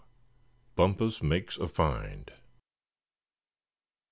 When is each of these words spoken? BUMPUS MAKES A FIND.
BUMPUS 0.75 1.21
MAKES 1.21 1.57
A 1.59 1.67
FIND. 1.67 2.31